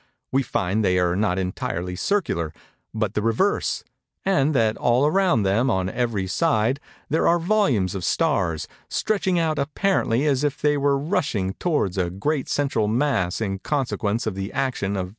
We 0.31 0.41
find 0.41 0.83
they 0.83 0.97
are 0.97 1.15
not 1.15 1.37
entirely 1.37 1.95
circular, 1.95 2.55
but 2.91 3.13
the 3.13 3.21
reverse; 3.21 3.83
and 4.25 4.55
that 4.55 4.75
all 4.75 5.05
around 5.05 5.43
them, 5.43 5.69
on 5.69 5.89
every 5.91 6.25
side, 6.25 6.79
there 7.07 7.27
are 7.27 7.37
volumes 7.37 7.93
of 7.93 8.03
stars, 8.03 8.67
_stretching 8.89 9.37
out 9.37 9.59
apparently 9.59 10.25
as 10.25 10.43
if 10.43 10.59
they 10.59 10.75
were 10.75 10.97
rushing 10.97 11.53
towards 11.59 11.99
a 11.99 12.09
great 12.09 12.49
central 12.49 12.87
mass 12.87 13.41
in 13.41 13.59
consequence 13.59 14.25
of 14.25 14.33
the 14.33 14.51
action 14.53 14.93
of 14.93 14.93
some 14.93 15.03
great 15.03 15.07
power_." 15.09 15.09